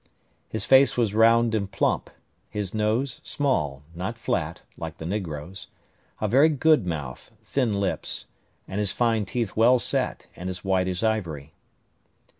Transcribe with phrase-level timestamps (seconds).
[0.49, 2.09] His face was round and plump;
[2.49, 5.67] his nose small, not flat, like the negroes;
[6.19, 8.25] a very good mouth, thin lips,
[8.67, 11.53] and his fine teeth well set, and as white as ivory.